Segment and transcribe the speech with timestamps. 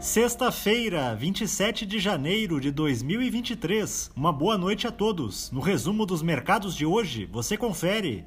[0.00, 4.10] Sexta-feira, 27 de janeiro de 2023.
[4.16, 5.50] Uma boa noite a todos.
[5.50, 8.24] No resumo dos mercados de hoje, você confere.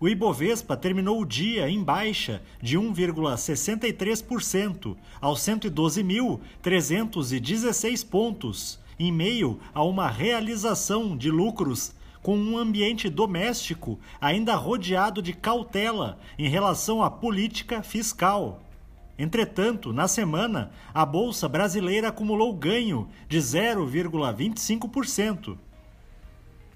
[0.00, 9.84] O Ibovespa terminou o dia em baixa de 1,63% aos 112.316 pontos, em meio a
[9.84, 11.92] uma realização de lucros
[12.22, 18.62] com um ambiente doméstico ainda rodeado de cautela em relação à política fiscal.
[19.20, 25.58] Entretanto, na semana, a bolsa brasileira acumulou ganho de 0,25%.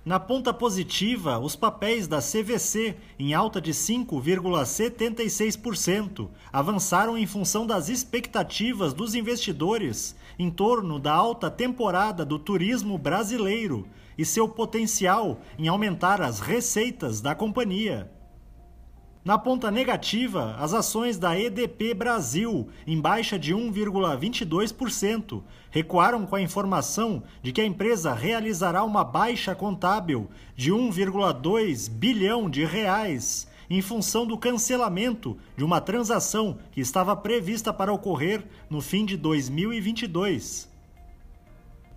[0.05, 7.89] Na ponta positiva, os papéis da CVC, em alta de 5,76%, avançaram em função das
[7.89, 15.67] expectativas dos investidores em torno da alta temporada do turismo brasileiro e seu potencial em
[15.67, 18.13] aumentar as receitas da companhia.
[19.25, 26.43] Na ponta negativa, as ações da EDP Brasil, em baixa de 1,22%, recuaram com a
[26.43, 33.81] informação de que a empresa realizará uma baixa contábil de 1,2 bilhão de reais em
[33.81, 40.74] função do cancelamento de uma transação que estava prevista para ocorrer no fim de 2022.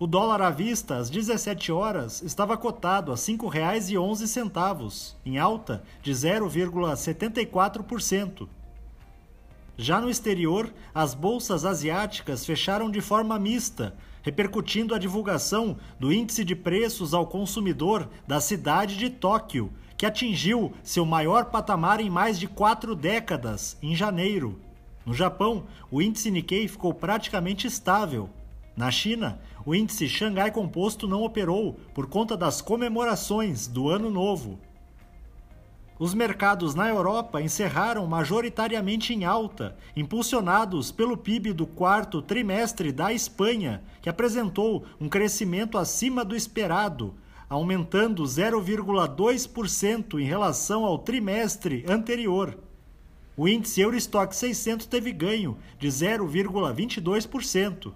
[0.00, 6.12] O dólar à vista, às 17 horas, estava cotado a R$ 5,11, em alta de
[6.12, 8.46] 0,74%.
[9.76, 16.44] Já no exterior, as bolsas asiáticas fecharam de forma mista, repercutindo a divulgação do índice
[16.44, 22.38] de preços ao consumidor da cidade de Tóquio, que atingiu seu maior patamar em mais
[22.38, 24.60] de quatro décadas, em janeiro.
[25.04, 28.30] No Japão, o índice Nikkei ficou praticamente estável,
[28.78, 34.56] na China, o índice Xangai Composto não operou por conta das comemorações do Ano Novo.
[35.98, 43.12] Os mercados na Europa encerraram majoritariamente em alta, impulsionados pelo PIB do quarto trimestre da
[43.12, 47.16] Espanha, que apresentou um crescimento acima do esperado,
[47.50, 52.56] aumentando 0,2% em relação ao trimestre anterior.
[53.36, 57.92] O índice Eurostock 600 teve ganho de 0,22%.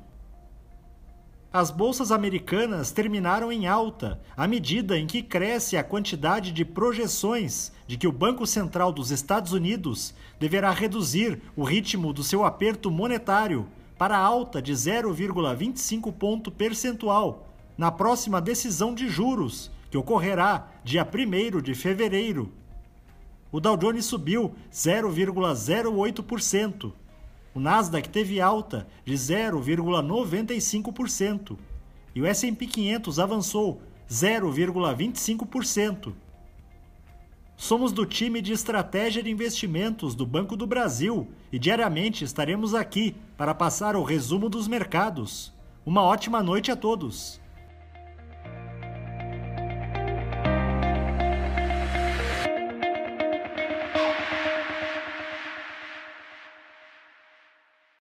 [1.53, 7.71] As bolsas americanas terminaram em alta, à medida em que cresce a quantidade de projeções
[7.87, 12.91] de que o Banco Central dos Estados Unidos deverá reduzir o ritmo do seu aperto
[12.91, 13.69] monetário
[13.99, 17.47] para alta de 0,25 ponto percentual
[17.77, 22.51] na próxima decisão de juros, que ocorrerá dia 1 de fevereiro.
[23.51, 26.95] O Dow Jones subiu 0,08%,
[27.55, 31.59] o Nasdaq teve alta de 0,95%
[32.15, 36.15] e o S&P 500 avançou 0,25%.
[37.57, 43.15] Somos do time de estratégia de investimentos do Banco do Brasil e diariamente estaremos aqui
[43.37, 45.53] para passar o resumo dos mercados.
[45.85, 47.42] Uma ótima noite a todos.